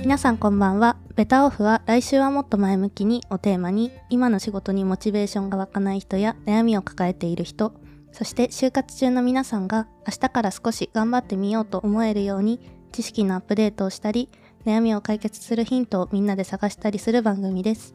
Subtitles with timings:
[0.00, 0.96] 皆さんこんばんは。
[1.14, 7.74] ベタオフは来週はもっと前向きにをテーマに、今の仕事にモチベーションが湧かない人や悩みを抱えている人、
[8.12, 12.60] そして就活中の皆さんが明日から少し頑張ってみようと思えるように、
[12.92, 14.30] 知識のアップデートをしたり、
[14.64, 17.94] 悩みを解決するヒントをみんなで探したりする番組です。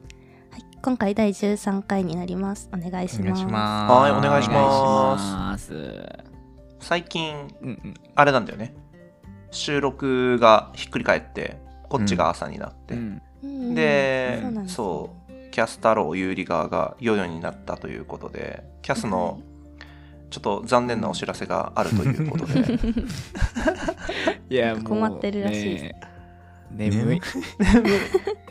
[0.51, 2.69] はい、今回第13回になります。
[2.71, 3.39] お願いしお願ます。
[3.39, 3.91] いします。
[3.91, 6.23] はいお願いしますお願いします
[6.79, 7.93] 最近うんうん。
[8.13, 8.75] あれなんだよね
[9.49, 11.64] 収録がひっくり返って
[11.97, 19.39] こっちが朝になって、うんうんでそうなんですそうキャス太郎有利側がヨヨになったということでキャスの
[20.29, 22.79] ちょっと残念なお知らせがあるということで
[24.49, 24.83] いや、もう。
[24.83, 26.01] 困ってるらしいですね
[26.71, 27.21] 眠い。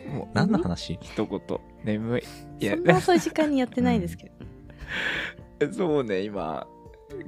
[0.09, 0.99] もう、何の話？
[1.03, 1.41] 一言。
[1.85, 2.23] 眠い。
[2.61, 4.33] いやそん、な遅い時間にやってないですけ
[5.61, 5.73] ど。
[5.73, 6.67] そうね、今、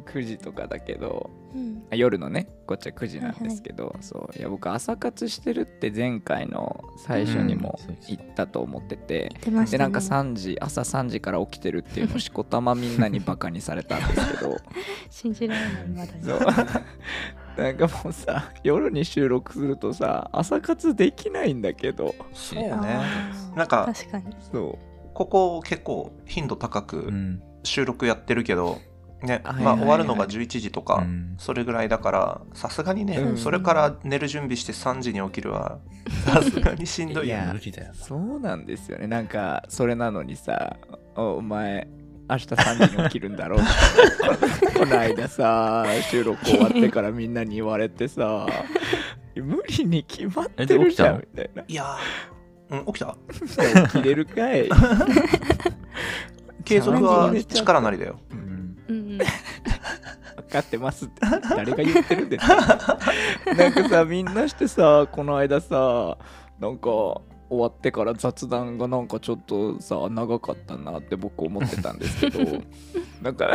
[0.04, 4.38] 9時とかだけど、うんあ夜のね、こっちは9時なんですけど、そう。
[4.38, 9.78] いや、僕、朝活してるって前回の最初にもうん言ったと思ってて、言ってましたね。
[9.78, 14.56] でなんか3時朝3時から起きてるっていうのをしこたまみんなにバカにされたんですけど
[15.10, 16.24] 信じられない、まだに。
[16.24, 16.40] そう
[17.62, 22.70] なんかもうさ夜に収録するとさ朝活できないんだけどそうね
[23.54, 24.36] なんか確かに。
[24.40, 24.78] そ
[25.14, 27.42] ここ結構頻度高くうん。
[27.66, 28.76] 収録やってるけど、ねは
[29.22, 31.34] いはいはいまあ、終わるのが11時とか、うん。
[31.38, 33.36] それぐらいだからさすがにね、うん。
[33.38, 35.78] それから寝る準備して3時に起きるは
[36.26, 39.06] さすがにしんどいよいやね無理だようそうなんですよね。
[39.06, 40.76] なんかそれなのにさ
[41.16, 41.88] おお前
[42.28, 43.68] 明日3時に起きるんだろうって。
[44.78, 48.46] この間さ収録終わってからみんなに言われてさ
[49.34, 51.64] 無理に決まってるじゃんみたいな。
[51.66, 53.16] いやー、うん、起きた？
[53.88, 54.68] 起きれるかい。
[56.64, 58.18] 継続は力なりだよ。
[58.32, 58.45] うんうん。
[59.18, 62.98] 分かってますって誰が言ってるんですか？
[63.56, 66.18] なんかさみんなしてさこの間さ
[66.60, 66.88] なんか
[67.48, 72.40] 終わってから雑談がなんかちょっとさ長かったなって僕思ってたんですけど
[73.22, 73.54] なんか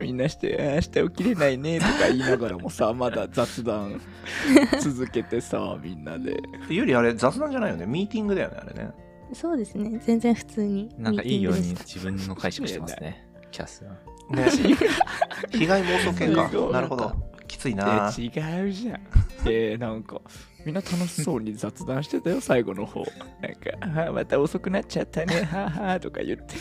[0.00, 0.58] みんなして
[0.94, 4.00] 「明日起きれないね」とか言いながらもさまだ雑談
[4.80, 6.36] 続けてさみんなで
[6.68, 8.90] ゆりあれ雑談じゃないよねミーティングだよねあれね
[9.32, 9.96] そうですね。
[10.04, 10.92] 全然普通に。
[10.98, 13.24] なんかいいように自分の解釈してますね。
[13.52, 13.92] キャスは。
[14.30, 14.48] ね。
[15.50, 16.50] 被害妄想系か。
[16.72, 17.12] なるほど。
[17.46, 18.28] きついえな違
[18.62, 19.00] うじゃん。
[19.46, 20.20] えー、なんか
[20.64, 23.02] みんな楽しそうに雑談してたよ最後の方。
[23.40, 25.42] なんかあーまた遅くなっちゃったね。
[25.50, 26.54] はーはーとか言って。
[26.54, 26.60] た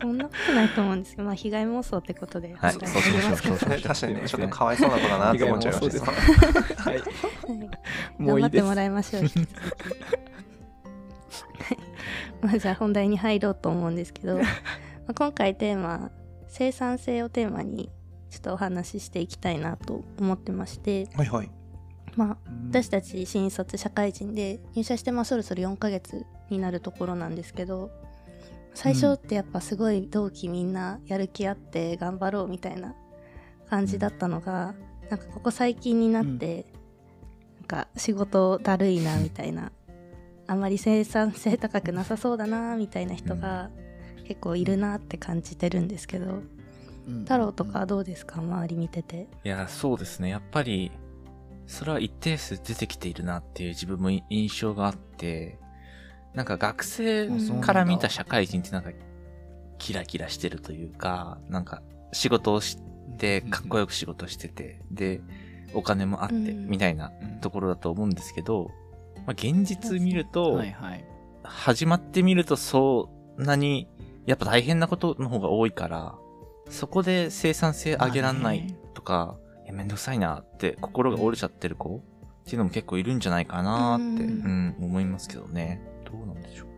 [0.00, 2.54] そんなことないと思うんですけど、まあ、被害妄想ってことで。
[2.54, 2.72] はい。
[2.72, 3.58] そうしましょうそう。
[3.58, 4.22] しましょう確かにね。
[4.26, 6.06] ちょっとかわいそうな子だなって思っちゃいました。
[6.82, 6.98] はい。
[6.98, 7.02] はい。
[8.18, 8.62] もういいです。
[8.62, 9.22] 頑張ってもらいましょう。
[9.22, 9.54] 引き続き。
[11.62, 11.78] はい。
[12.40, 14.42] まあ、じゃあ本題に入ろうと思うんですけど、ま
[15.08, 16.10] あ、今回テーマ、
[16.56, 17.90] 生産性をテーマに
[18.30, 21.50] ちょっとお話ししていきたいなと思ってまして、はいはい。
[22.14, 22.36] まあ、
[22.70, 27.90] 私たち新卒社会人で入社してまあそろそろ4ヶ月になるところなんですけど
[28.72, 32.94] 最初ってやっぱすごい同期みんなやる気あって頑張ろうみたいな
[33.68, 34.76] 感じだったのが、
[35.10, 36.66] なんかここ最近になって、
[37.58, 39.72] なんか仕事だるいなみたいな
[40.46, 43.70] あまり生産性高くなさそうだなみたいな人が
[44.24, 46.42] 結構いるなって感じてるんですけど
[47.24, 48.40] 太郎とかどうですか？
[48.40, 49.28] 周り見てて。
[49.44, 50.30] いや、そうですね。
[50.30, 50.90] やっぱり、
[51.66, 55.58] それは一定数出てきているなっていう自分も印象があって、
[56.32, 57.28] なんか学生
[57.60, 58.90] から見た社会人ってなんか、
[59.76, 62.78] キラキラしてるというか、なんか仕事をし
[63.18, 65.20] て、かっこよく仕事してて、で、
[65.74, 66.68] お金もあって、うん。
[66.68, 67.12] みたいな
[67.42, 68.70] ところだと思うんですけど、
[69.26, 71.04] まあ、現実見ると、はいはい。
[71.42, 73.88] 始まってみるとそんなに、
[74.26, 76.14] やっぱ大変なことの方が多いから、
[76.70, 85.80] そこで生産性上げらんないとか、いやめんどくさいなって心が折れちゃってる子っていうのも結構いるんじゃないかなって、ううんん、思いますけどね。
[86.04, 86.68] どうなんでしょう。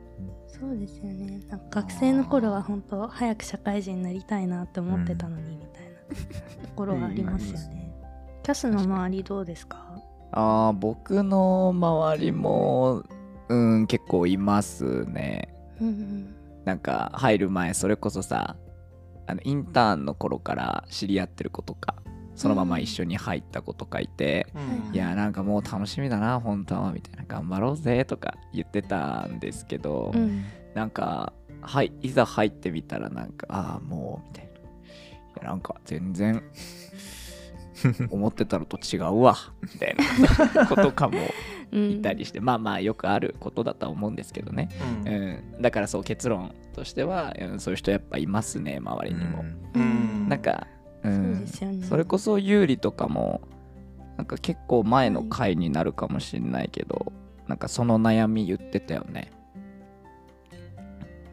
[0.47, 1.41] そうですよね。
[1.49, 5.97] なんか学生の頃は本当早く社会人になりたいなって思ってたのにみたいな。
[6.69, 7.93] ところがありますよね、
[8.45, 9.85] キャスの周りどうですか？
[10.33, 13.03] あー僕の周りも
[13.49, 15.49] うん結構いますね。
[15.81, 16.36] うん
[16.67, 18.57] なんか入る前それこそさ
[19.27, 21.95] あのインターンの頃から知り合ってる子とか
[22.35, 24.95] そのまま一緒に入った子とかいて、うん。
[24.95, 30.45] いやなんかもう楽しみだな本当はみたいな頑張ろうぜとか言ってたんですけど、うん。
[30.75, 31.33] なんか
[31.63, 34.51] はいいざ入ってみたらなんかああもうみたいな。
[34.51, 34.55] い
[35.41, 36.43] やなんか全然
[38.11, 39.97] 思ってたのと違うわみたい
[40.55, 41.19] な ことかも
[41.73, 41.91] うん。
[41.91, 44.69] いたりして、まあまあよくあることだとは思うんですけどね、
[45.05, 45.13] うん。
[45.13, 49.45] うん、だからそう結論としては、うん、そういう人やっぱいますね周りにも、
[49.75, 50.29] うん。
[50.29, 50.69] なんか、
[51.03, 51.85] うそうんですよね。
[51.85, 53.41] それこそ有利とかも
[54.17, 57.13] なんか結構前の回になるかもしれないけど、
[57.47, 59.31] なんなんかその悩み言ってたよね。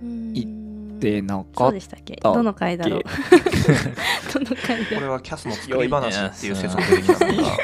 [0.02, 0.63] 言
[1.04, 2.38] でなそうかっでしたっけたっけ？
[2.38, 3.02] どの回だろう？
[4.34, 4.96] どの回だろう？
[4.96, 7.58] これはキャスの作り話っていう説も出てきたのが、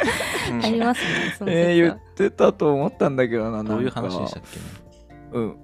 [0.52, 4.60] う んありますねその説は、えー、言ってたと思ったんだけどなどういう話でしたっけ？
[4.60, 4.66] ね。
[5.34, 5.56] うん。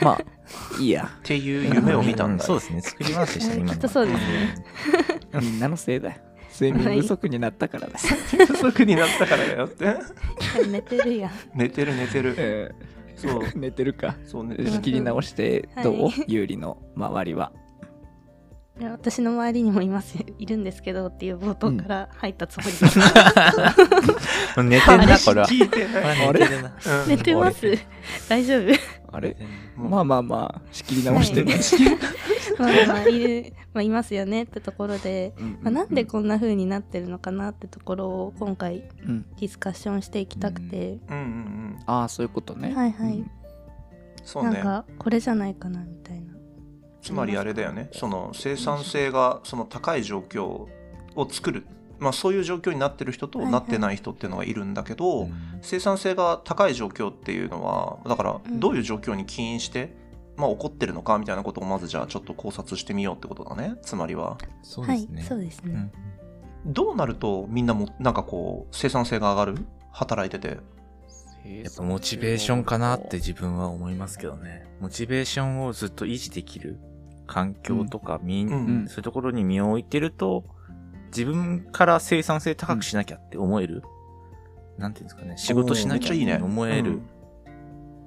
[0.00, 0.20] まあ
[0.80, 1.10] いいや。
[1.18, 2.44] っていう夢を見たんだ。
[2.44, 2.80] よそうですね。
[2.82, 3.70] 作り話でしたね。
[3.70, 4.54] きっとそうですね。
[5.40, 6.10] みんなのせいだ。
[6.10, 6.16] よ
[6.60, 7.98] 睡眠不足になったからだ、
[8.46, 9.96] 不足になったからだよって。
[10.70, 11.30] 寝てるやん。
[11.54, 12.34] 寝てる寝てる。
[12.36, 12.70] え
[13.22, 13.42] そう。
[13.42, 14.16] ー 寝てるか。
[14.24, 17.52] そう寝てる仕切り直してどう、はい有利の周りは。
[18.80, 20.16] いや私の周りにもいます。
[20.38, 22.98] いるんですけどっていう冒頭から入ったつもりです、
[24.64, 25.46] 寝てんな、これは。
[25.46, 27.78] 聞寝てます。
[28.28, 29.36] 大丈夫あれ？
[29.78, 29.90] うん。
[29.90, 31.54] まあまあまあ仕切り直してね。
[32.58, 35.58] まあまあまあいる、まあ、いますよねってところで、うん。
[35.62, 39.22] まあ、なんでこんな風になってるのかなってところを今回うん。
[39.38, 41.78] ディスカッションしていきたくて、うんうんうん。
[41.86, 42.74] ああそういうことね。
[42.74, 43.12] はいはい。
[43.12, 43.18] うん。
[43.20, 43.30] なん
[44.24, 44.60] そうね。
[44.60, 46.34] かこれじゃないかなみたいな。
[47.00, 47.88] つまりあれだよね。
[47.92, 50.68] その生産性がその高い状況を
[51.28, 51.66] 作る
[52.02, 53.52] まあそういう状況になってる人とはいはい。
[53.52, 55.32] なってない人っていうのがいるんだけど、うん。
[55.62, 58.60] 生産性が高い状況っていうのはだからうん。
[58.60, 59.96] どういう状況に起因して、
[60.36, 63.76] まあ、起こってるのかみたいなことをまずじゃあちょっと考察してみようってことだね。
[63.82, 64.36] つまりは。
[64.62, 65.16] そうですね。
[65.16, 65.90] はいそうですね、
[66.66, 66.72] うん。
[66.72, 69.66] どうなるとみんなもなんかこう生産性が上がる？
[69.92, 70.58] 働いてて。
[71.44, 74.64] やっぱモチベーションかなって自分は思いますけどね。
[74.80, 76.78] モチベーションをずっと維持できる
[77.26, 78.46] 環境とか、みん。
[78.46, 78.86] うんうん。
[78.86, 80.44] そういうところに身を置いてると、
[81.14, 83.82] 自分から生産性高くしなきゃって思える、
[84.78, 87.02] なんていうんですかね、仕事しなきゃって思えるうん。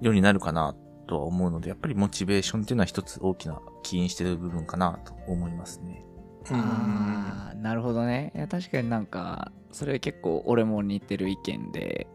[0.02, 0.76] ようになるかな
[1.08, 6.04] とは思うので、やっぱりモチベーションっていうのは一つ大きな起因してる部分かなと思いますね。
[6.50, 6.56] うん。
[6.60, 8.32] あーなるほどね。
[8.36, 12.08] いや確かになんかそれ結構俺も似てる意見で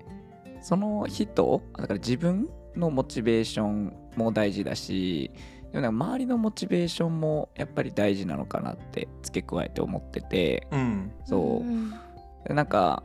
[0.61, 5.31] その人だから自分のモチベーションも大事だし
[5.73, 10.67] でもなんか周りのモチベーションもやっぱり大事なのかなって付け加えて思ってて。
[10.71, 11.13] うん。
[11.25, 11.63] そ
[12.49, 13.03] う、なんか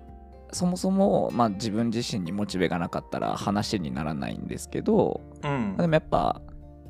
[0.55, 5.75] そもそも、まあ、自分自身にモチベがなかったら話にならないんですけどうん。
[5.77, 6.41] でもやっぱ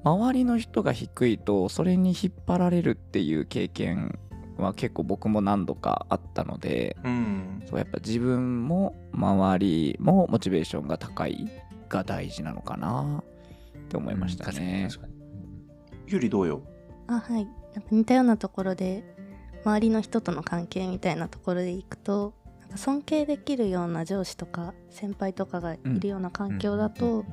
[0.03, 4.19] 周りの人が低いとそれに引っ張られるっていう経験
[4.57, 7.63] は結構僕も何度かあったのでうん。
[7.67, 11.49] そうやっぱ自分も周りもモチベーションが高い
[11.89, 14.51] が大事なのかなって思いましたね。
[14.51, 15.14] 確かに確かに。
[16.07, 16.61] ゆりどうよ？
[17.07, 17.45] あはい。
[17.73, 19.03] なんか似たようなところで
[19.63, 27.25] 周りの人との関係みたいなところでいくとなんか尊敬できるような上司とか先輩とかがいるような環境だと、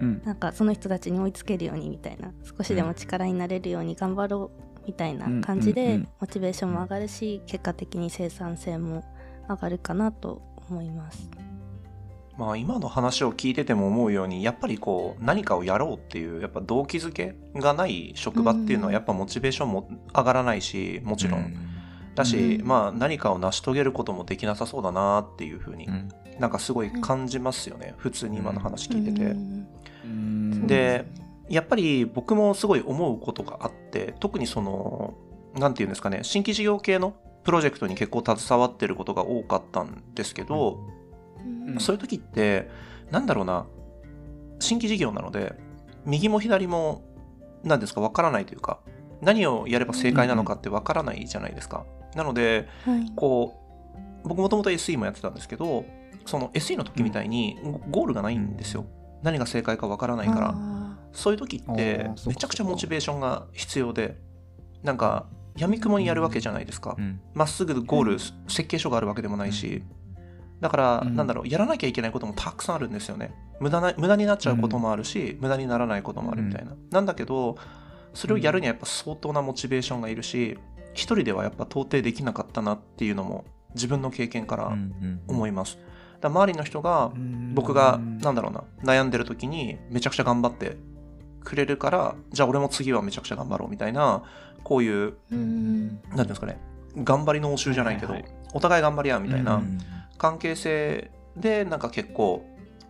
[0.00, 0.22] うん。
[0.24, 9.04] なんかその人たちに追いつけるようにみたいな少しでも力になれるように頑張ろうみたいな感じでモチベーションも上がるし結果的に生産性も
[9.48, 11.30] 上がるかなと思います。
[12.38, 21.54] まあ今の話を聞いてても思うようにやっぱりこう何かをやろうっていうやっぱ動機づけがない職場っていうのはやっぱモチベーションも上がらないしもちろん、
[22.14, 22.66] だし、うん。
[22.66, 26.08] まあ何かを成し遂げることもできなさそうだなっていうふうに、うん。
[26.38, 29.36] なんかすごい感じますよね、普通に今の話聞いてて、
[30.66, 31.06] で
[31.48, 35.14] やっぱり僕もすごい思うことがあって特にその
[35.54, 40.80] なんていうんですかね新規事業系のプロジェクトに結構携わってることが多かったんですけど、
[41.46, 41.80] うん。
[41.80, 42.68] そういう時って
[43.10, 43.66] なんだろうな。
[44.58, 45.54] 新規事業なので
[46.06, 47.02] 右も左も
[47.62, 48.80] 何ですかわからないというか
[49.20, 51.84] 何をやれば正解なのかってわからないじゃないですか。
[52.14, 53.12] なのではい。
[53.14, 53.60] こ
[54.24, 55.84] う僕もともと SE もやってたんですけど
[56.24, 57.58] その SE の時みたいに
[57.90, 58.86] ゴールがないんですよ。
[59.22, 60.54] 何が正解かわからないから。
[60.54, 64.18] あそういう時ってめちゃくちゃモチベーションが必要で
[64.82, 65.26] なんか
[65.56, 66.96] やみくもにやるわけじゃないですか。
[66.98, 67.20] うん。
[67.34, 69.82] まっすぐゴール設計書があるわけでもないし
[70.60, 71.16] だからうん。
[71.16, 73.34] なんだろうやらなきゃいけないこともたくさんあるんですよね。
[73.60, 76.72] 無駄な無駄になっちゃうこともあるし無駄にならないこともあるみたいな。
[76.90, 77.56] なんだけど
[78.14, 80.58] それをやるにはやっぱ相当なモチベーションがいるし
[80.94, 83.44] 一人ではやっぱ到底できなかったなっていうのも
[83.74, 84.76] 自分の経験から
[85.26, 85.78] 思います。
[86.20, 87.12] だから周りの人が
[87.54, 90.76] 僕がなんだろうな悩んでる時にめちゃくちゃ頑張って
[91.44, 94.22] くれるからじゃあ俺も次はめちゃくちゃ頑張ろうみたいな
[94.64, 95.88] こういうーうん。
[95.88, 96.58] なんていうんですかね
[96.96, 98.14] 頑張りの応酬じゃないけど、
[98.54, 99.78] お互い頑張り合うみたいなうん
[100.16, 102.44] 関係性でなんか結構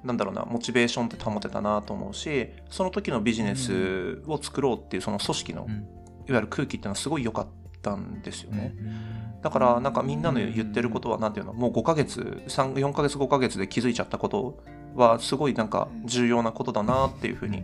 [0.05, 5.67] なんだろうなモチベーションって保てたなと思うしその時のビジネスを作ろうっていうその組織の
[6.29, 7.47] いわゆる空気っていうのはすごい良かっ
[7.83, 8.75] たんですよね。
[9.43, 11.53] だからなんかみんなの言ってることはなんていうの？
[11.53, 14.59] もう5ヶ月3 4ヶ月5ヶ月で気づいちゃったこと
[14.95, 17.63] はすごいなんか重要なことだなっていうふうに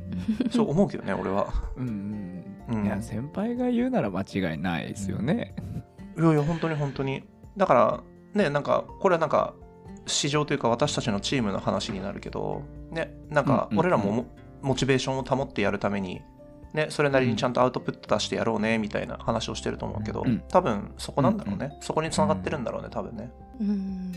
[0.50, 1.52] そう思うけどね俺は。
[1.76, 2.82] うんううん。
[2.82, 5.54] ん、いや先輩が言うなら間違いないですよね。
[6.16, 7.24] いやいや本当に本当に。
[7.56, 8.00] だから
[8.34, 9.54] ねなんかこれはなんか
[10.06, 14.26] 市場というか私たちのチームの話になるけど、ね、なんかうんうん俺らもモ
[14.62, 16.22] モチベーションを保ってやるために、
[16.72, 20.40] ね、それなりにちゃんとアウトプット出してやろうねみたいな話をしてると思うけど、うん。
[20.48, 23.32] 多分そこなんだろうね、そこにつながってるんだろうね多分ね。
[23.60, 24.12] うん。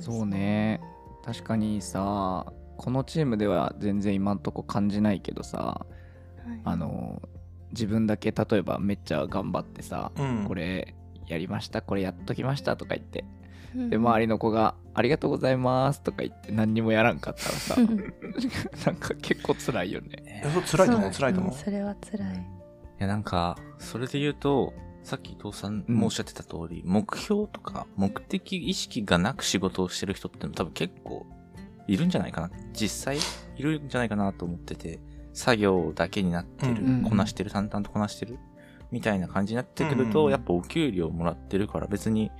[0.00, 0.80] そうね。
[1.24, 6.60] 確かにさこのチームでは全然今んとこ感じないけどさはい。
[6.64, 7.22] あの
[7.70, 10.44] 自分だけ例えばめっちゃ頑張ってさ、うん。
[10.46, 10.94] これ
[11.26, 13.36] やりましたこれやっときましたとか言ってうん
[13.74, 17.76] で周りの子が「ありがとうございます」とか言って何にもやらんかったらさ
[18.86, 20.42] なんか結構辛いよね。
[20.44, 21.12] えそう辛いと思う？
[21.12, 22.36] そ辛いと思う、んそれは辛い。
[22.36, 22.38] い
[22.98, 31.26] や、なんか、それで言うと、さっき伊藤さんもおっしゃってた通り、目標とか目的意識がなく仕事をしてる人っての多分結構
[31.86, 32.50] いるんじゃないかな。
[32.72, 33.18] 実際
[33.56, 34.98] いるんじゃないかなと思ってて、
[35.34, 38.38] 作業だけになってる、うんこなしてる、淡々とこなしてる、
[38.90, 40.30] みたいな感じになってくると、うん。
[40.30, 42.30] やっぱお給料もらってるから別に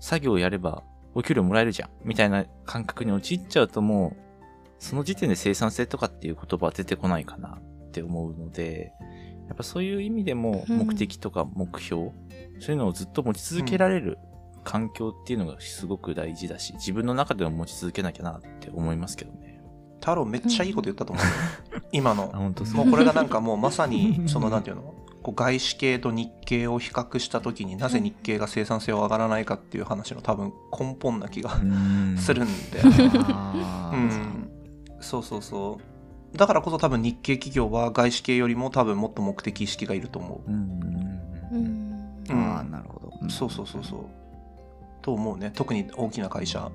[0.00, 0.82] 作業やれば
[1.14, 4.22] お給料もらえるじゃん、みたいな感覚に陥っちゃうともう、
[4.78, 8.92] その時点で生産性とかっていう言葉は出てこないかなって思うので、
[9.48, 10.78] やっぱそういう意味でもうん。
[10.78, 12.12] 目的とか目標、
[12.60, 14.18] そういうのをずっと持ち続けられる
[14.62, 19.60] 環境っていうのがすごく大事だし、自分の中でも持ち続けなきゃなって思いますけどね。
[20.00, 21.24] 太郎めっちゃいいこと言ったと思う
[21.74, 21.82] よ。
[21.92, 22.30] 今の。
[22.32, 24.94] あ、本当もうこれがなんかもうまさにそのなんていうの？
[25.22, 31.50] こう外資系と日系を比較した時になぜ日系が生産性を上がらないかっていう話の多分根本な気が
[32.16, 33.10] するんだよね。
[33.34, 34.50] あーうん、
[35.00, 35.78] そうそうそ
[36.34, 36.36] う。
[36.36, 40.50] だからこそ多分日系企業は外資系よりも多分もっと目的意識がいると思う。
[40.50, 40.54] ん。
[40.54, 42.24] ううんん。
[42.28, 42.56] うん。
[42.56, 44.00] あーなるほど、う、そうそうそうそう。
[45.02, 45.50] と思うね。
[45.54, 46.70] 特に大きな会社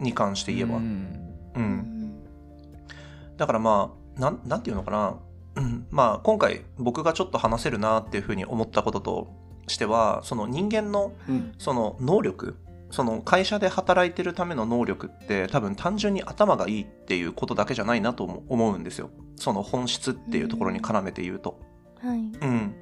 [0.00, 2.12] に関して言えば、ううんん。
[3.36, 5.16] だからまあなんなんていうのかな、
[5.60, 9.28] うん、まあ今回僕がちょっと話せるなっていうふうに思ったことと
[9.66, 11.54] してはその人間のうん。
[11.58, 12.56] その能力
[12.90, 19.10] その会社で働いてるための能力って多分単純に頭がいいっていうことだけじゃないなと思思うんですよ。
[19.36, 21.60] その本質っていうところに絡めて言うと。
[22.02, 22.18] はい。
[22.18, 22.74] うん。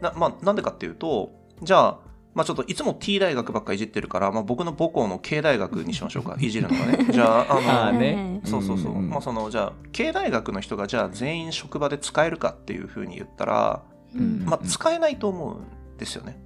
[0.00, 1.30] な、まあ、なんでかっていうと、
[1.62, 1.98] じゃあ、
[2.38, 6.36] まあちょっといつも T 大学ばっかいじってるから、まあ僕の母校の K 大学にしましょうか。
[6.40, 7.08] いじるのがね。
[7.10, 8.92] じゃあ、あの、 あーねそうそうそう。
[8.92, 13.82] んんんまあその、じゃあ、K 大学の人がじゃあ全員職場で使えるかっていうふうに言ったら、
[14.14, 15.56] うんまあ使えないと思う
[15.94, 16.40] んですよね。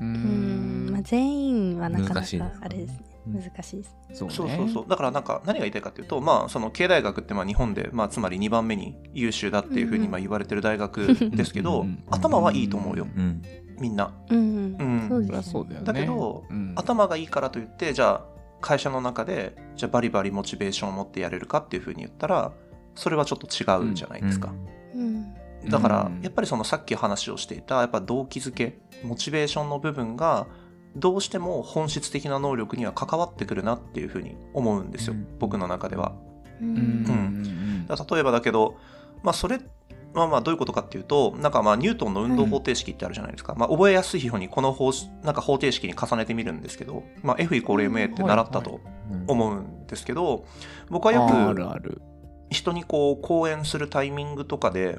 [0.00, 2.26] ううんまあ全員はなかなか
[2.60, 4.84] あれですね難しいですそうねそうそうそう。
[4.88, 13.06] だからなんか何が言いたいかっていうと、まあその K 大学ってまあ日本で、まあつまり2番目に優秀だっていうふうにまあ言われてる大学ですけど頭はいいと思うよ。
[13.14, 13.42] うん。
[13.80, 14.12] みんな。
[14.28, 14.84] うんう
[15.18, 15.26] ん。
[15.26, 15.80] だよね。
[15.82, 16.74] だけどうん。
[16.76, 18.24] 頭がいいからといってじゃあ
[18.60, 22.52] 会社の中でじゃあバリバリモチベーションを持ってやれるかっていうふうに言ったら
[22.94, 24.52] それはちょっと違うじゃないですか、
[24.94, 25.34] うん。
[25.68, 26.20] だからうん。
[26.22, 30.46] やっぱりそのさっき話をしていたやっぱ動機づけモチベーションの部分が
[30.96, 35.26] どうしても本質的な能力には関わってくるなっていうふうに思うんですよ、うん。
[35.38, 36.12] 僕の中では。
[36.60, 36.74] ううん。
[36.74, 38.76] んうん例えばだけど
[39.22, 39.58] まあそれ
[40.12, 44.90] まあまあどういうことかっていうとなんかまあニュートンの運動方程式ってあるじゃないですか、まあ覚えやすいようにこの方
[45.22, 48.80] なんか方程式に重ねてみるんですけど、まあ、F イコール MA って習ったと
[49.28, 50.46] 思うんですけど、
[50.88, 52.02] 僕はよく
[52.50, 54.98] 人にこう講演するタイミングとかで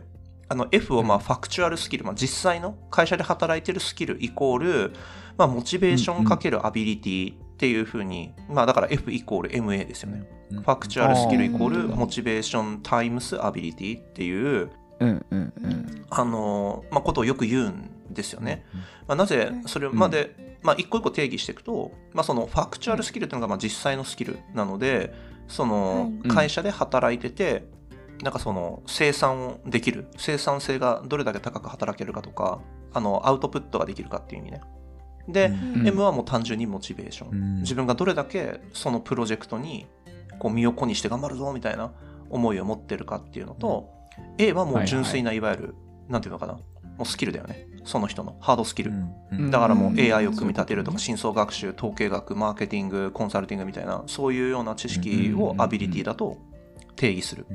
[0.51, 1.23] あの F をまあうん。
[1.23, 4.93] ファクチュアルスキル、まあ、実際の会社で働いてるスキルイコール、
[5.37, 10.27] まあ、モチベーションかけるアビリティっていうふうに、まあだから F イコール MA ですよね。
[10.51, 14.71] ファクチュアルスキルイコールモチベーションタイムスアビリティっていう
[15.01, 16.05] うんうんうん。
[16.09, 18.65] あのまあ、ことをよく言うんですよね。
[19.07, 25.13] まあ、なぜそれまで、まあ、一個一個定義していくと、まあ、そのファクチュアルスキルっていうのがまあ実際のスキルなので
[25.47, 26.29] そのはい。
[26.29, 27.65] 会社で働いてて、
[28.21, 30.07] なんかその生産をできる。
[30.17, 32.61] 生産性がどれだけ高く働けるかとか
[32.93, 34.61] あのアウトプットができるかっていう意味ね。
[35.27, 35.87] で、うん。
[35.87, 37.61] M はもう単純にモチベーション、うん。
[37.61, 39.87] 自分がどれだけそのプロジェクトに
[40.39, 41.91] こう身を粉にして頑張るぞみたいな
[42.29, 43.89] 思いを持ってるかっていうのと、
[44.37, 45.75] A はもう純粋ないわゆる、
[46.09, 46.53] なんていうのかな。
[46.53, 46.61] も
[47.03, 47.67] うスキルだよね。
[47.83, 49.99] その人のハードスキル、うんだからもううん。
[49.99, 56.37] AI を組み立てるとか深層学習統計学マーケティングコンサルティングみたいなそういうような知識をアビリティだと
[56.95, 57.45] 定義する。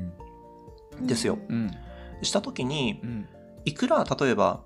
[1.01, 1.37] ですよ。
[1.47, 1.71] うん。
[2.21, 3.27] した時にうん。
[3.65, 4.63] いくら例えば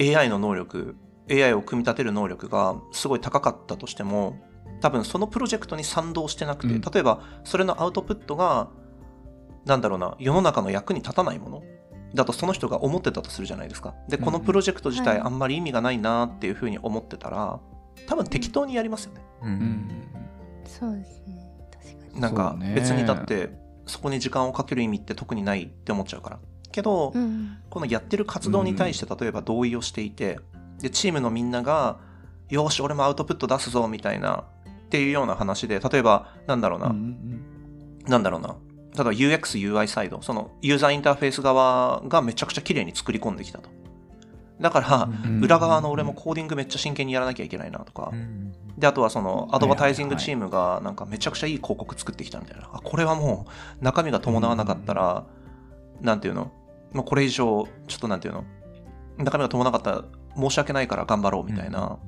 [0.00, 0.96] AI の能力
[1.30, 4.36] AI を組み立てる能力がすごい高かったとしても
[4.80, 6.80] 多分そのプロジェクトに賛同してなくて、うん。
[6.80, 8.70] 例えばそれのアウトプットが
[9.66, 11.62] なんだろうな世の中の役に立たないもの？
[12.14, 13.94] だとその人が思ってたとするじゃないですか。
[14.08, 15.26] でこのプロジェクト自体はい。
[15.26, 17.60] あんまり意味がないなっていうふうに思ってたら
[18.06, 19.20] 多分適当にやりますよね。
[19.42, 19.90] ううんん。
[20.64, 21.50] そうですね。
[21.72, 22.20] 確かに。
[22.20, 23.50] なんか別にだって
[23.86, 26.38] そこに時間をかける意味って特にないって思っちゃうから。
[26.72, 30.38] けど、うんこのやってる活動に対して例えば同意をしていて、
[30.80, 31.98] でチームのみんなが
[32.48, 34.44] 「よーし俺もアウトプット出すぞ」みたいな
[34.86, 38.04] っていうような話で、例えば、なんだろうな、うんうん。
[38.06, 38.56] なんだろうな。
[38.96, 43.68] 例えば UX、UI サイド、そのユーザーインターフェース側がめちゃくちゃ綺麗に作り込んできたと。
[44.58, 52.70] だから、うん裏側の俺もコーディングめっちゃ真剣にやらなきゃいけないなとかう、んで、あとはそのアドバタイジングチームがなんかめちゃくちゃいい広告作ってきたみたいな。
[52.72, 53.46] あ、これはも
[53.80, 55.26] う中身が伴わなかったら、
[56.00, 56.50] なんていうの？
[56.92, 58.44] もうこれ以上、ちょっとなんていうの？
[59.18, 60.04] 中身が伴わなかったら
[60.36, 61.98] 申し訳ないから頑張ろうみたいな。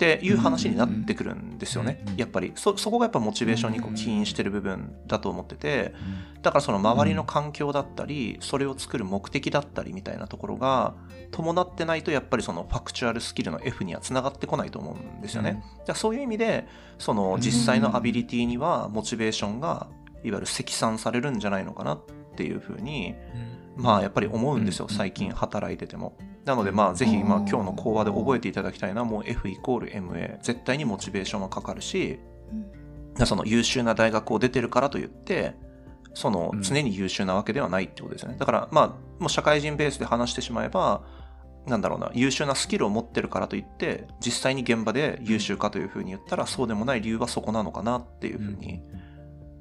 [0.00, 2.02] っていう話になってくるんですよね。
[2.08, 2.16] うん。
[2.16, 2.52] やっぱり。
[2.54, 5.94] そそこがやっぱモチベーションにこう起因してる部分だと思ってて。
[6.40, 10.94] だからその周りの環境だったりそれを作る目的だったりみたいなところが
[11.32, 15.62] 伴ってないとやっぱりそのファクチュアルスキルの F にはつながってこないと思うんですよね。
[15.80, 16.66] だからそういう意味で
[16.98, 19.88] その実際のアビリティにはモチベーションが
[20.24, 22.00] いわゆる積算されるんじゃないのかなっ
[22.36, 23.14] ていうふうに
[23.76, 24.86] まあやっぱり思うんですよ。
[24.88, 24.96] うん。
[24.96, 26.16] 最近働いてても。
[26.50, 27.48] なのでまあぜひまあうん。
[27.48, 32.18] 今日の講話で覚えていただきたいのはもう F イコール MA 絶対にモチベーションはかかるし
[33.18, 33.26] うん。
[33.26, 35.54] その優秀な大学を出てるからといって
[36.14, 36.62] そのうん。
[36.62, 38.36] 常に優秀なわけではないってことですよね。
[38.38, 38.86] だからまあ
[39.20, 41.02] もう社会人ベースで話してしまえば
[41.66, 48.82] なんだろうな優秀なスキルを持ってるからといって実際に現場で優秀かというふうに言ったらそうでもない理由はそこなのかなっていうふうに、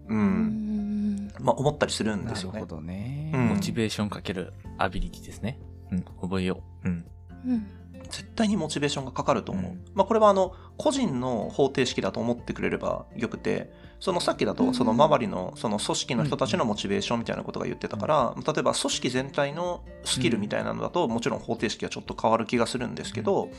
[0.08, 0.18] うん。
[0.18, 1.32] うん。
[1.40, 2.54] まあ、思ったりするんですよね。
[2.54, 2.76] なるほ。
[2.78, 3.32] どね。
[3.34, 3.48] うん。
[3.50, 5.60] モチベーションかけるアビリティですね。
[5.92, 6.88] うん、覚えよう。
[6.88, 7.06] うん。
[7.46, 7.68] うん。
[8.10, 9.72] 絶対にモチベーションがかかると思う。
[9.72, 9.86] うん。
[9.94, 14.58] まあこれはあの個人の方程式だと思ってくれればよくて、そのさっきだうん。
[14.58, 23.50] とその周りのその組織の人たちのモチベーションみたいなことが言ってたから、例えば組織全体のスキルみたいなのだともちろん方程式はちょっと変わる気がするんですけど、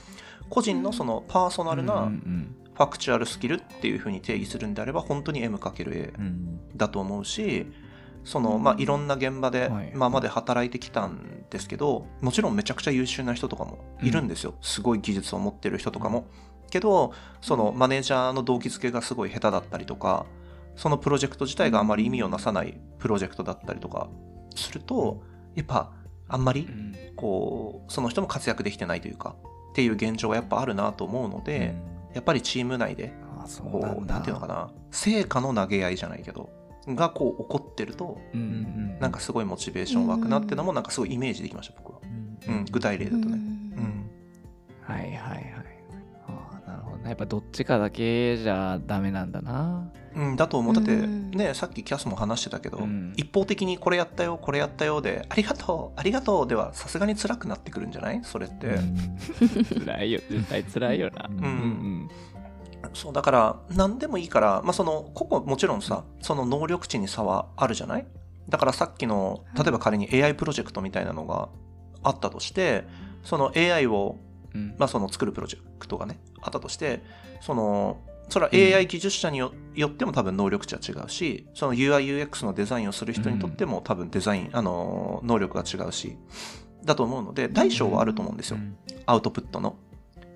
[0.48, 1.86] 個人のそのパーソナルうん。
[1.86, 2.56] なうん。
[2.74, 6.60] ファクチュアルスキルっていうふうに定義するんであれば本当に M×A うん。
[6.76, 7.66] だと思うし、
[8.24, 9.92] そのまあいろんな現場ではい。
[9.94, 14.54] 今まで働いてきたんですけど、もちろんめちゃくちゃ優秀な人とかもいるんですよ。
[14.62, 16.26] すごい技術を持ってる人とかも。
[16.70, 20.26] けど、そのマネージャーの動機づけがすごい下手だったりとか、
[20.76, 24.08] そのプロジェクト自体があまり意味をなさないプロジェクトだったりとか
[24.54, 25.22] すると、
[25.54, 25.92] やっぱ
[26.28, 26.94] あんまりうん。
[27.16, 29.34] こう、その人も活躍できてないというか、
[29.72, 31.74] っていう現状がやっぱあるなと思うので、
[32.14, 33.12] やっぱりチーム内で
[33.60, 36.50] こう、ていうのかな、成果の投げ合いじゃないけど、
[36.88, 38.50] がこう起こってると、うんうんう
[38.96, 38.98] ん。
[39.00, 41.98] なんかすごいモチベーション湧くなっていうのも、なんかすごいイメージできました、僕は。
[42.48, 43.24] うん、具体例だとね。
[43.26, 44.10] うん。
[44.82, 45.44] はいはいはい。
[46.26, 47.08] ああ、なるほどね。
[47.10, 49.90] やっぱどっちかだけじゃダメなんだな。
[50.16, 50.74] うん、だと思う。
[50.74, 58.20] だって、うんね、さっきキャスも話してたけど、うん一方的にこれやったよ、これやったよで、ありがとう、ありがとうでは、さすがに辛くなってくるんじゃない？
[58.24, 58.76] それって。
[59.84, 61.28] 辛いよ、絶対辛いよな。
[61.28, 62.08] ううんん
[62.92, 68.06] そう、だから、何でもいいから、まあ、その、個々もちろんさ、その能力値に差はあるじゃない？
[68.48, 71.48] だからさっきの、例えば仮に AI プロジェクトみたいなのが
[72.02, 72.84] あったとして、
[73.22, 74.16] その AI を。
[74.78, 77.04] まあ、その作るプロジェクトがね、あったとして、
[77.40, 86.16] その、それは AI 技術者によよっても多分能力値は違うし、その UI、UX のデザインをする人にとっても多分デザイン、あの、能力が違うし、
[86.84, 88.58] だと思うので、大小はあると思うんですよ。
[89.06, 89.76] アウトプットの。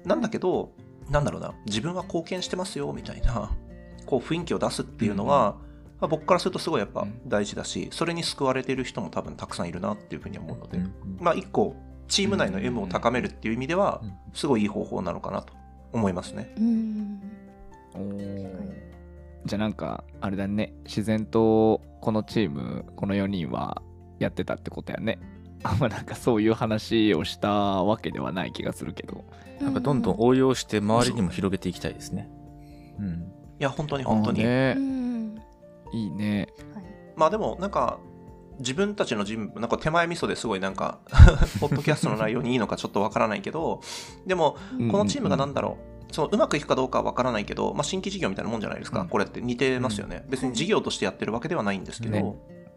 [0.05, 0.71] なんだけど、
[1.11, 3.51] なんだろうな、自分は貢献してますよ、みたいな、
[4.07, 5.57] こう雰囲気を出すっていうのは、
[6.01, 10.79] まあ僕からするとすごいやっぱ大事だし、それに救われている人も多分たくさんいるなっていうふうに思うので、
[11.19, 11.77] まあ一個、
[12.09, 15.53] チーム内の M を高めるっていう意味では、すごいいい方法なのかなと
[15.93, 16.55] 思いますね。
[16.59, 17.21] うん。
[17.95, 18.75] おー。
[19.47, 20.73] じゃあなんか、あれだね。
[20.85, 23.83] 自然とこのチーム、この4人は
[24.19, 25.19] やってたってことやね。
[25.65, 29.25] あんまなんかそういう話をしたわけではない気がするけど。
[29.61, 32.29] なんかどんどん応用して周りにも広げていきたいですね。
[32.99, 33.33] うん。
[33.61, 34.43] いや、本当に本当に。
[34.43, 34.75] ね。
[34.75, 35.37] ん
[35.93, 36.49] いいね。
[36.75, 36.85] はい
[37.17, 38.01] まあでも、なんか、
[38.59, 40.99] 自分たちの人なんか手前味噌ですごいなんか、
[41.61, 43.81] ポッドキャストの内容にいいのかちょっとわからないけど、
[44.27, 44.57] でも、
[44.91, 45.79] このチームがなんだろ
[46.11, 52.35] う、そのうまくいくかどうかはわからないけど、まあ、新規事業みたいなもんじゃないですか、うんこれって似てますよね、別に事業としてやってるわけではないんですけど、ね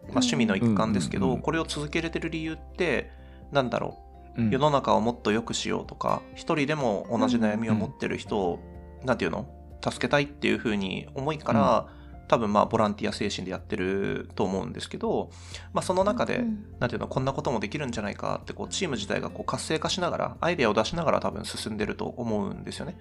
[0.08, 3.10] まあ、趣味の一環ですけど、これを続けれてる理由って、
[3.52, 3.98] なんだろ
[4.36, 4.50] う、うん。
[4.50, 8.58] 世の中をもっと良くしようとか、一人でも同じ悩みを持ってる人を、
[9.04, 9.46] なんていうの？
[9.80, 11.88] 助けたいっていうふうに思いから、
[12.28, 15.30] 多分まあボランティア精神でやってると思うんですけど、
[15.72, 22.96] まあ、その中で、うんなんていうのこんなこともできるんじゃないかってこうチーム自体がこう活性化しながらアイデアを出しながら多分進んでると思うんですよね。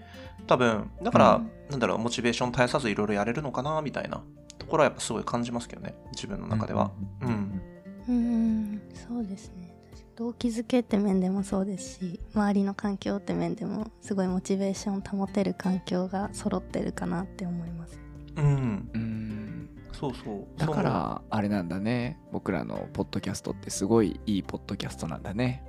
[0.47, 1.51] 多分だから、うん。
[1.69, 4.23] なんだろうモチベーション絶やさずいろいろやれるのかなみたいな
[4.57, 6.91] ところはやっぱすごい感じますけどね自分の中では。
[7.21, 7.61] うん、
[8.07, 9.67] うんそうですね。
[10.17, 17.99] 動機づけって面でもそうですし周りの環境って面でもすごいモチベーションを保てる環境が揃ってるかなって思います
[18.37, 19.69] うん、うん。
[19.93, 20.59] そうそう。
[20.59, 22.19] だからあれなんだね。
[22.31, 25.63] 僕らのポッドキャストってすごいいいポッドキャストなんだね。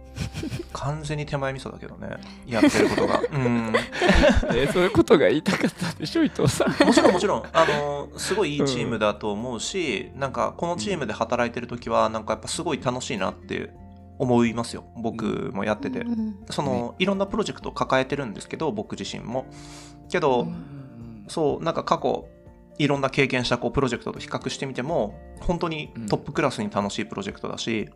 [0.72, 2.16] 完全に手前味噌だけどね。
[2.46, 3.20] やってることが。
[3.20, 3.72] うん。
[4.54, 6.86] えーそういうことが言いたかったんでしょ伊藤さん。
[6.86, 7.42] もちろんもちろん。
[7.52, 13.70] あの すごいいいチームだと思うし、なんかこのチームで働いてる時はなんかやっぱすごい楽しいなって
[14.18, 14.84] 思いますよ。
[14.96, 16.36] 僕もやってて、うん。
[16.50, 19.46] そのいろんなプロジェクトを抱えてるんですけど僕自身も。
[20.10, 20.48] けど、
[21.28, 22.26] そうなんか過去
[22.78, 27.90] いろんな経験したこうプロジェクトと比較してみても本当にトップクラスに楽しいプロジェクトだし、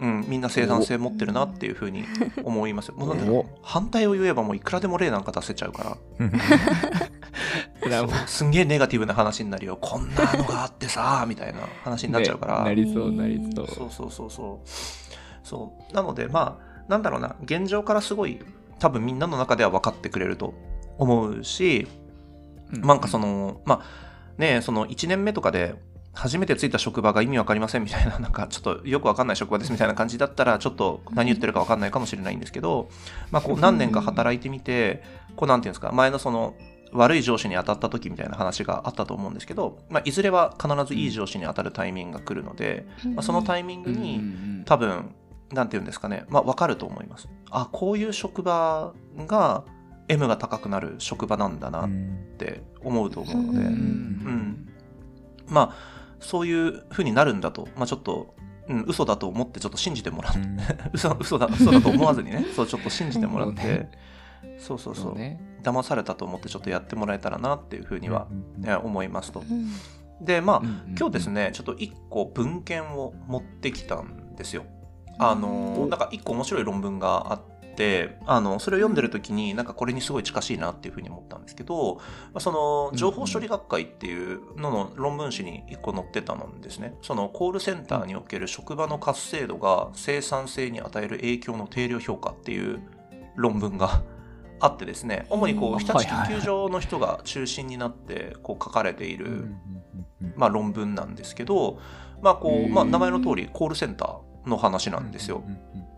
[0.00, 2.04] うんみんな生産性持ってるなっていうふうに
[2.42, 2.94] 思いますよ。
[2.96, 5.96] もうなん反対を言えばもういくらでも例なんか出せちゃうから。
[8.26, 9.78] すんげえネガティブな話になるよ。
[9.80, 13.68] こんなのがあってさみたいな話になっちゃうから、ねなりそうなりそう。
[13.68, 15.46] そうそうそうそう。
[15.46, 15.94] そう。
[15.94, 17.36] なのでまあなんだろうな。
[17.44, 18.40] 現状からすごい
[18.78, 20.54] 多分みんなの中では分かってくれると
[20.98, 21.86] 思うし、
[22.70, 25.74] なんかそのまあねその1年目とかで
[26.14, 32.88] 初めて着いた職場が意味わかりませんみたいな、 なんかちょっとよくわかんない職場ですみたいな感じだったら、ちょっと何言ってるかわかんないかもしれないんですけど、
[33.30, 35.02] まあこう何年か働いてみて、
[35.36, 36.54] こうなんていうんですか、前のその
[36.92, 45.14] 悪い上司に当たった時みたいな話があったと思うんですけど、まあいずれは必ずいい上司に当たるタイミングが来るので、まあそのタイミングに多分、
[45.52, 47.28] なんていうんですかね、まあわかると思います。
[47.50, 48.92] あ、こういう職場
[49.26, 49.64] が
[50.08, 51.88] M が高くなる職場なんだなっ
[52.38, 53.64] て思うと思うので、うん。
[53.66, 54.68] うん、
[55.46, 58.34] まあそういう風になるんだと、まあ、ちょっと、
[58.68, 60.40] うん、嘘だと思ってちょっと信じてもらって、
[60.92, 62.46] 嘘嘘だ嘘だと思わずにね。
[62.56, 63.88] そうちょっと信じてもらって、
[64.58, 65.14] そうそうそう。
[65.14, 65.40] ね。
[65.62, 68.26] 騙されたと思ってちょっとやってもらえたらなっていう風には、
[68.58, 69.40] ね思いますと。
[69.40, 69.70] うん。
[70.24, 70.94] でまあ、うんうんうん。
[70.96, 74.64] 今日ですねちょっと1個文献を持ってきたんですよ。
[75.18, 77.53] あのなんか1個面白い論文があって
[78.26, 82.02] あのそれを読んでる時になんかこれにすごい近しいなっていうふうに思ったんですけど、ま
[82.34, 86.94] あその情報処理学会っていうのの論文誌に1個載ってたんですね。
[87.02, 92.80] そのコールセンターにおける職場の活性度が生産性に与える影響の定量評価っていう
[93.36, 94.02] 論文が
[94.60, 95.26] あってですね。
[95.30, 95.76] 主にこうん。
[95.76, 99.54] う日立研究所の人が中心になってこう書かれている、
[100.36, 101.78] まあ、論文なんですけど、
[102.22, 105.42] まあこうまあ、名前の通りコールセンターの話なんですよ。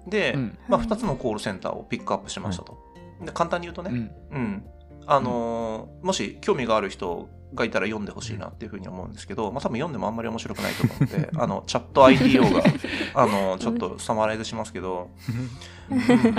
[0.06, 0.58] で、うん。
[0.68, 2.78] まあ、2つのコールセンターをピックアップしましたと。
[3.24, 4.10] で簡単に言うとね、うん。
[4.30, 4.64] うん。
[5.06, 12.62] あのーもし興味がある人がいたら読んでほしいなっていうふうに思うんですけど、まあ、多分読んでもあんまり面白くないと思うので あのチャット ITO が
[13.14, 15.10] あのちょっとサマライズしますけど、
[15.90, 16.34] うん。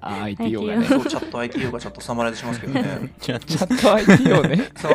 [0.00, 0.86] あ ITO がね。
[0.86, 3.14] そうチャット ITO がちょっとサマライズしますけどね。
[3.20, 4.68] チャット ITO ね。
[4.76, 4.92] そう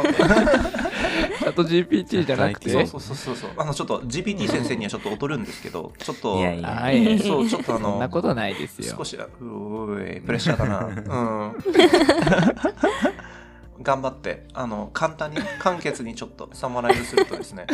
[1.40, 2.70] チャット GPT じゃなくて？
[2.70, 3.36] そうそうそうそう。
[3.36, 6.70] そうあのちょっと GPT 先生にはちょっと劣るんですけどちょっといやいや。
[6.70, 7.20] はい。
[7.20, 8.96] そうちょっとあのそんなことないですよ。
[8.98, 10.86] 少しうーいプレッシャーだな。
[10.86, 10.92] う
[11.52, 11.56] ん。
[13.84, 17.68] 頑張ってあの簡単に簡潔にちょっとサマライズするとですね。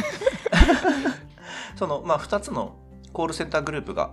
[1.75, 2.75] そのまあ2つの
[3.13, 4.12] コールセンターグループが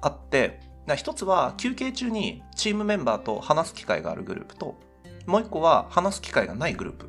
[0.00, 4.78] あってな一つは休憩中にチームメンバーと話す機会があるグループと
[5.26, 7.08] もう一個は話す機会がないグループ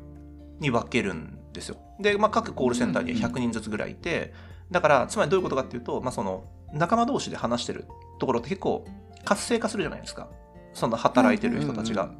[0.60, 1.76] に分けるんですよ。
[2.00, 4.32] で、まあ、各コールセンターには100人ずつぐらいいて、
[4.70, 7.86] だからつまりどういうことかっていうと、まあ、その仲間同士で話してる
[8.18, 8.84] ところって結構
[9.24, 10.28] 活性化するじゃないですか。
[10.72, 12.10] その働いてる人たちが。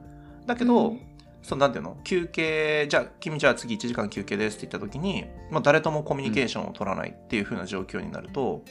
[0.47, 1.01] だけど、うん
[1.42, 1.97] そのなんていうの？
[2.05, 8.62] 休憩じゃあ君じゃあ次1時間休憩ですって言った時に、まあ、誰ともコミュニケーションを取らないっていう風な状況になると、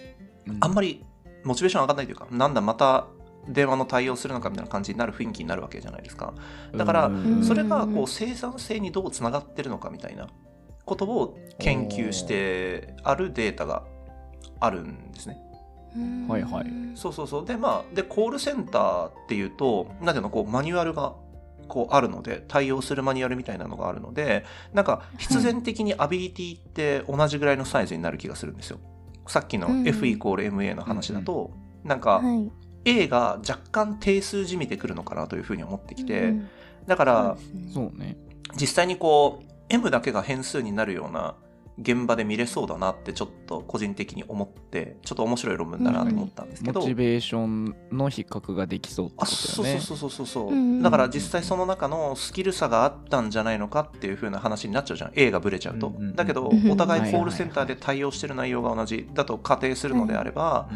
[0.62, 1.04] あんまり
[1.43, 3.08] モチベーション上がんないというかなんだまた
[3.50, 6.34] 電話の対応するのかみたいな感じになる雰囲気になるわけじゃないですか。
[6.74, 10.30] だからうんそれがこう生産性にどうつながってるのかみたいな
[10.86, 13.84] ことを研究してあるデータが
[14.60, 15.38] あるんですね。
[15.96, 16.65] うんはいはい
[16.96, 17.46] そうそうそう。
[17.46, 21.15] で、まあ、で、コールセンターっていうと、なんていうの、こう、マニュアルが、
[21.67, 28.80] こう、あるので、対応するマニュアルみたいなのがあるので、なんか、必然的にアビリティって同じぐらいのサイズになる気がするんですよ。
[29.28, 31.52] さっきのうん F イコール MA の話だと、
[31.84, 32.52] なんか、はい
[32.84, 36.50] A が若干定数じみてくるのかなというふうに思ってきて、うん
[36.88, 37.38] だから、
[37.72, 38.17] そうね
[38.60, 41.36] 実際にこう M だけが変数になるような
[41.79, 50.27] 現場で見れそうだなってちょっと個人的に思ってちょっと面白い論文だなと思ったんですけど、モチベーションの比較ができそうってこあとそうだよねそうそうそう。
[50.27, 55.12] そううんうだから実際その中のスキル差があったんじゃないのかっていう風な話になっちゃうじゃん。
[55.15, 60.69] A がブレちゃうと、だけどうんお互いコールセンターで対応してる内容が同じだと仮定するのであれば、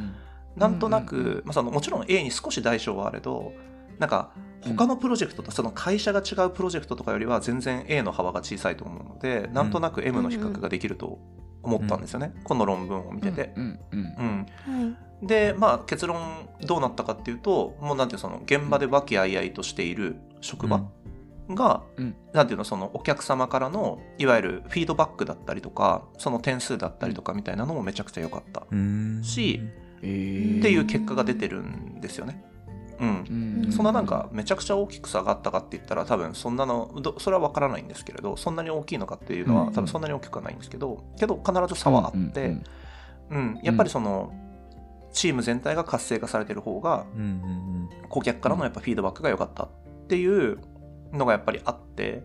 [0.55, 3.51] なんとなく、まあ、そのもちろん A に少し代償はあれど
[3.99, 4.31] なんか
[4.61, 11.19] 他のプロジェクトとその会社が違うプロジェクトとかよりは全然 A の幅が小さいと思うので、なんとなく M の比較ができると
[11.63, 13.53] 思ったんですよね、この論文を見てて。
[13.55, 13.79] うん。
[13.91, 13.99] うん。
[13.99, 14.45] うん。
[14.65, 15.27] はい。
[15.27, 20.83] でまあ結論どうなったかっていうともうなんていうその現場で和気あいあいとしている職場
[21.49, 22.15] が、うん。
[22.33, 28.65] なんていうのそのお客様からのいわゆるフィードバックだったりとかその点数だったりとかみたいなのもめちゃくちゃ良かった。
[29.23, 29.61] し
[30.01, 32.43] えっていう結果が出てるんですよね。
[32.99, 33.63] うん。
[33.65, 39.65] うんそんななんかめちゃくちゃ大きく差があったかって言ったら多分そんなのどそれは分からないんですけれどそんなに大きいのかっていうのうん。
[39.67, 42.63] は多分そんなに大きくはないんですけどけど必ず差はあって、うん
[43.29, 44.31] うん、やっぱりその、
[45.15, 47.05] チーム全体が活性化されてる方が
[48.09, 49.69] 顧客からのやっぱフィードバックが良かったっ
[50.07, 50.59] ていう
[51.13, 52.23] のがやっぱりあって、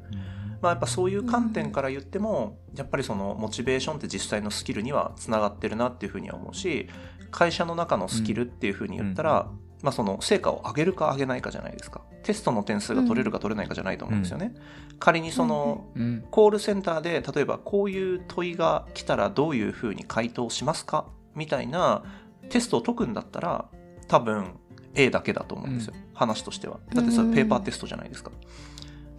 [0.61, 6.89] まあ、やっぱそういう観点から言ってもやっぱりそのモチベーションって実際のスキルにはつながってるなっていうふうには思うし
[7.31, 9.49] 会社の中のスキルっていうふうに言ったら、
[9.83, 12.03] まあ、その成果を上げるか上げないかじゃないですか。
[12.23, 14.55] テストの点数が取れるか取れないかじゃないと思うんですよね。
[14.99, 16.25] 仮にそのうん。
[16.31, 21.07] コールセンターで例えばこういう問いが来たらどういうふうに回答しますか？
[21.35, 22.03] みたいな
[22.51, 23.65] テストを解くんだったら
[24.09, 24.59] 多分
[24.95, 26.81] A だけだと思うんですよ、話としては。
[26.93, 28.33] だってそれペーパーテストじゃないですか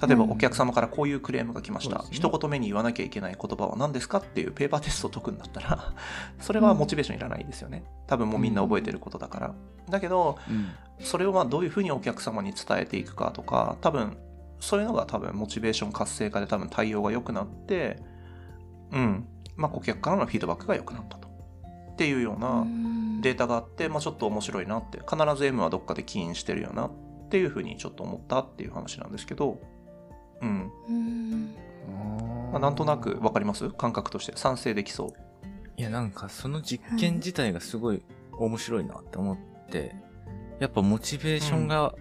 [0.02, 0.32] 例えばうん。
[0.32, 2.30] お客様からこういうクレームが来ました、そうですね。
[2.30, 4.18] 一言目に言わなきゃいけない言葉は何ですか？
[4.18, 5.94] っていうペーパーテストを解くんだったら
[6.40, 7.84] それはモチベーションいらないですよね。
[8.08, 9.56] 多分もうみんな覚えてることだから。
[9.90, 10.70] だけどうん。
[11.00, 14.18] それをまあどういうふうにお客様に伝えていくかとか多分
[14.60, 18.00] そういうのが多分モチベーション活性化で多分対応が良くなって
[18.92, 19.28] うん。
[19.56, 21.30] まあ顧客からのフィードバックが良くなったと。
[21.94, 22.66] っていうような
[23.22, 26.92] データがあって、まあ、ちょっと面白いなって必ず M はどっかで起因してるよなっ
[27.30, 29.62] ていうふうにちょっと思ったっていう話なんですけど
[30.42, 31.56] うん、うん。
[32.52, 33.70] まあ、なんとなく分かります？
[33.70, 34.34] 感覚として。
[34.36, 35.10] 賛成できそう。
[35.78, 39.38] いやなんかその実験自体がすごい面白いなって思っ
[39.70, 39.96] て、
[40.60, 41.96] やっぱモチベーションが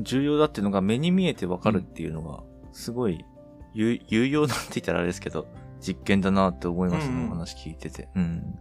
[0.00, 3.24] 重要だっていうのが目に見えてわかるっていうのがすごい
[3.72, 5.46] 有有用なんて言ったらあれですけど
[5.80, 7.26] 実験だなって思いますね、うんうん。
[7.28, 8.08] お話聞いてて。
[8.14, 8.58] うん。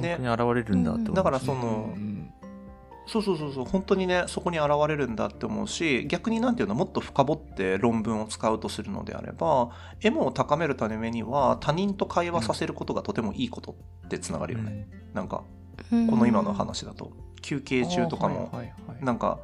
[0.00, 2.32] ね本当に現れるんだって思いますだからそのうん
[3.06, 13.74] そうそうそうそう本当にねそこに現れるんだって思うし逆になんていうのもっと深掘って論文を使うとするのであれば M を高めるためには他人と会話させることがとてもいいこと
[14.06, 15.44] ってつながるよね、なんか
[15.88, 19.04] この今の話だと休憩中とかもはいはいはい。
[19.04, 19.38] なんか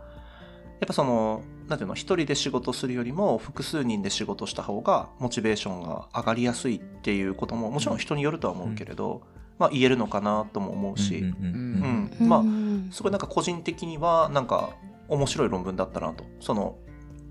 [0.80, 9.22] やっぱそのなんていうの一人で仕事するよりも複数人で仕事した方がモチベーションが上がりやすいっていうことももちろん人によるとは思うけれど、
[9.58, 12.88] まあ言えるのかなとも思うし、うんまあうん。
[12.92, 14.70] すごいなんか個人的にはなんか
[15.08, 16.24] 面白い論文だったなと。
[16.40, 16.76] その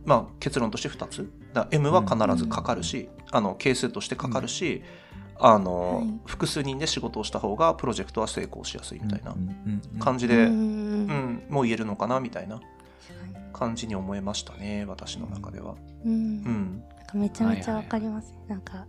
[0.05, 1.31] まあ結論として2つ。
[1.71, 4.83] M は必ずかかるし、あの係数としてかかるし、
[5.39, 6.19] あの、はい。
[6.25, 9.35] 複数人で仕事をした方がプロジェクトは成功しやすいみたいな
[9.99, 12.59] 感じで、ううんんもう言えるのかなみたいな
[13.53, 15.75] 感じに思えましたね私の中では。
[16.03, 16.11] うん。
[16.11, 16.83] うん。
[16.97, 18.85] なんかめちゃめちゃわかります、なんか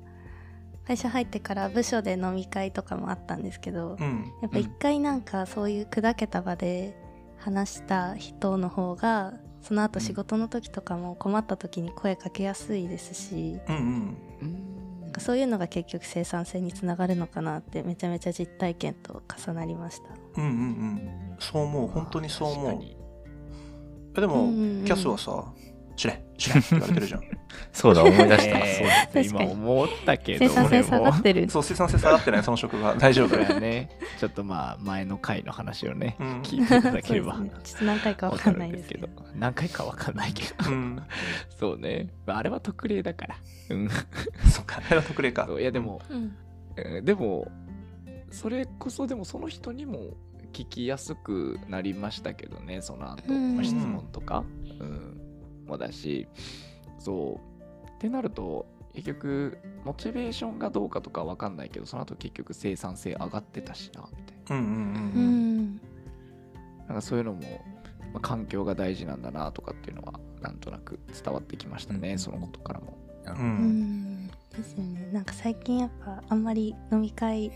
[0.87, 4.33] 会社入ってから部署で飲み会とかもあったんですけど、うん。
[4.41, 6.97] やっぱ一回なんかそういう砕けた場で
[7.39, 14.17] 話した人の方がその後仕事の時とかも困った時に声かけやすいですし、うんうん。
[14.43, 20.09] うんなんかそういうのが結局生産性につながるのかなってめちゃめちゃ実体験と重なりました。
[20.41, 21.37] うんうんうん。
[21.39, 21.89] そう思う。
[21.89, 22.83] 本当にそう思う。
[24.17, 24.85] えでも、うんうんうん。
[24.85, 25.53] キャスはさ
[25.97, 27.23] 「知れ知れ」って言われてるじゃん。
[27.73, 28.59] そうだ、思い出した。
[28.59, 28.75] え。
[28.79, 29.53] そうー確かに。
[29.53, 31.51] 今思ったけど生産性下がってる。
[31.51, 33.31] そう生産性下がってないその職が大丈夫。
[33.31, 33.91] これはね。
[34.19, 36.43] ちょっとまあ前の回の話をねうん。
[36.43, 37.35] 聞いていただければ。
[37.65, 39.09] ちょっと何回かわかんないですけど。
[39.35, 40.71] 何回かわかんないけど。
[40.71, 41.03] うん。
[41.59, 42.09] そうね。
[42.27, 43.37] まああれは特例だから。
[43.71, 43.89] うん。
[44.51, 45.49] そっかあれは特例か。
[45.59, 46.01] いやでも
[47.03, 47.51] でも
[48.31, 50.15] それこそでもその人にも
[50.53, 53.23] 聞きやすくなりましたけどねその後、
[53.63, 54.45] 質問とか、
[54.81, 55.16] うん、
[55.67, 56.27] もだし
[56.99, 57.87] そう。
[57.97, 65.59] ってなると結局モチベーションがどうかとかわかんないけどその後結局生産性上がってたしなみたいうんうんううん。
[65.61, 65.77] ん。
[65.77, 65.81] な
[66.89, 67.41] なんかそういうのも、
[68.13, 72.19] まあ、環境が大事なんだなとかっていうのはなんとなく伝わってきましたね、うん。
[72.19, 72.97] そのことからも。
[73.27, 74.27] ううんん。
[74.29, 75.09] ですよね。
[75.13, 77.51] なんか最近やっぱあんまり飲み会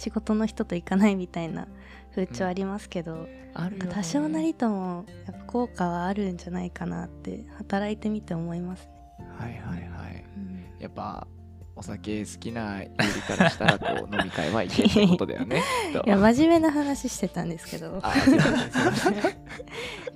[0.00, 1.68] 仕事の人と行かないみたいな
[2.14, 8.92] 風潮ありますけど、あるなんか多少なりともやっぱ効果はあるんじゃないかなって働いてみて思いますね。
[9.38, 10.24] はいはいはい。
[10.36, 10.64] うん。
[10.80, 11.28] やっぱ
[11.76, 15.62] お酒好きなゆりからしたらこう飲み会はいけってことだよね。
[16.06, 18.02] いや真面目な話してたんですけど。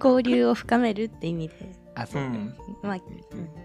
[0.02, 1.54] 交流を深めるって意味で。
[1.94, 2.54] あそうね。
[2.82, 3.00] まあ、うん。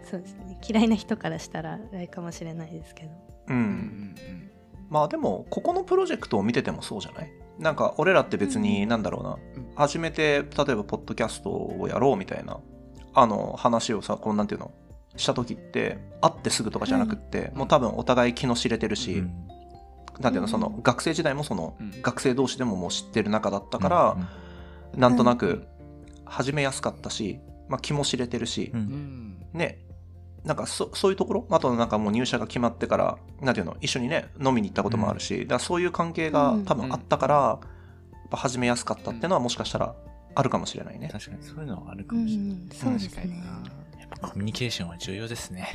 [0.04, 0.60] そうですね。
[0.68, 3.12] 嫌いな人からしたらあれかもしれないですけど。
[3.48, 4.49] ううんん
[4.90, 7.32] まあでもここのプロジェクトを見ててもそうじゃない？
[7.60, 9.76] なんか俺らって別になんだろうな、うん。
[9.76, 12.60] 初めて例えばポッドキャストをやろうみたいな
[13.14, 14.72] あの話をさこうなんていうの？
[15.16, 19.24] した時って会ってすぐとかじゃなくって、もう多分お互い気の知れてるし、
[20.20, 20.48] なんていうの？
[20.48, 22.02] そのうん学生時代もそのうん。
[22.02, 24.18] 学生同士でももう知ってる仲だったから、
[24.96, 25.68] なんとなくうん。
[26.26, 29.60] 始めやすかったし、まあ、気も知れてるし、うんうんうん。
[29.60, 29.80] ね
[30.44, 31.48] なんかそそういうところ？
[31.50, 33.76] あとなんかもう入社が決まってからなんていうの？
[33.82, 37.60] 一緒にね飲みに行ったこともあるし、だからそういう関係が多分あったから、
[38.30, 39.96] ぱ始めやすかったっていうのはもしかしたら
[40.36, 41.10] あるかもしれないね。
[41.12, 42.48] 確かにそういうのはあるかうもしれない。
[42.48, 43.44] ん、そうです確かにね。
[44.00, 45.68] やっぱコミュニケーションは重要ですね。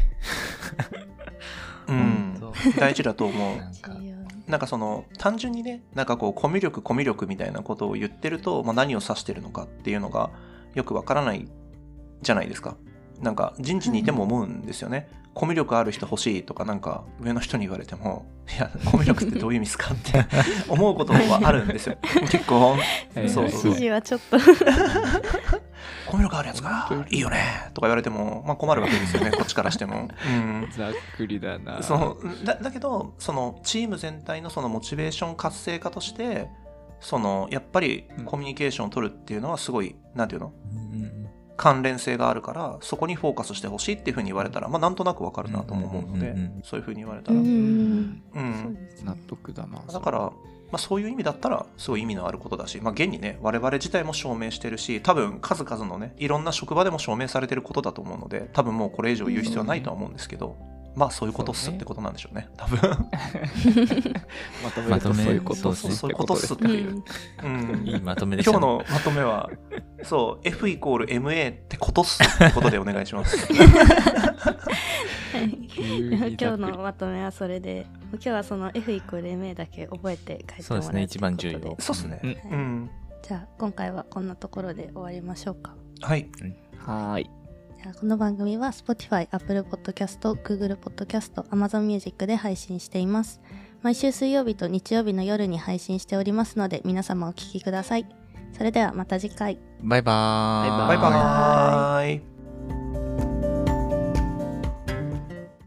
[1.88, 2.36] うん。
[2.40, 3.90] 本大事だと思う当。
[3.90, 4.04] なんか、
[4.46, 10.30] なんかその単純にねなんかこうコミュ力コミュ力みたいなことを言ってると、まあ、何を指してるのかっていうのが
[10.74, 11.48] よくわからない
[12.22, 12.76] じゃないですか
[13.20, 19.94] なんか人事にいても思うんですよね、コミュ力ある人欲しいとかなんか上の人に言われてもいやコミュ力ってどういう意味ですか？
[19.94, 20.24] って
[20.68, 21.96] 思うことはあるんですよ。
[22.30, 22.76] 結構。
[23.14, 23.70] えーそうそうそう。
[23.72, 24.38] 指示はちょっと
[26.06, 31.82] コミュ力あるやつがいいよねとか言われても、まあ、困るわけですよね こっちからしても、うん、ざっくりだな。
[31.82, 36.48] そのだだけどそのチーム全体のそのモチベーション活性化として
[37.00, 38.24] そのやっぱりうん。
[38.24, 40.52] コミュニケーションを取るっていうのはすごい、なんていうの？
[40.72, 41.23] うんうん
[41.56, 46.62] 関連性があるからそこにフォーカスしてほしいっていうふうに言われたら、まあ、なんとなくわかるなとも思うので、うんうんうんうん。
[46.64, 48.22] そういうふうに言われたうら、うん
[49.04, 50.32] 納ね得だなだから、ま
[50.72, 60.56] あ、そういう意味だったらすごい意味のあることだし、まあ、現にね我々自体も証明してるし多分数々のねいろんな職場でも証明されてることだと思うので多分もうこれ以上言う必要はないとは思うんですけど、
[60.96, 62.48] まあそういうことっすってことなんでしょうね。
[62.56, 62.78] 多分。
[64.62, 67.02] まとめるとそういうことっすそうそうそういうことっすっていう、
[67.42, 67.82] うん。
[67.86, 68.66] いいまとめでした今ね。
[68.66, 69.50] 日のまとめは
[70.04, 73.36] そう F イコール MA ってことっすってことでお願いします。
[73.52, 76.36] はい。
[76.38, 81.76] 今日のまとめはそれで今日はその F イコール MA だけ覚えて書いてそうですね、もらう一番重要。
[81.80, 82.20] そうっすね。
[82.50, 82.90] うん。
[83.22, 85.74] じゃあ今回はこんなところで終わりましょうか。
[86.02, 86.28] はい。
[86.78, 87.30] はーい
[87.92, 93.42] この番組は Spotify、Apple Podcast、Google Podcast、Amazon Music で配信しています。
[93.82, 98.06] 毎週水曜日と日曜日の夜に配信しておりますので皆様お聞きください。
[98.56, 99.58] それではまた次回。
[99.82, 100.88] バイバーイ。
[100.88, 103.13] バイバーイ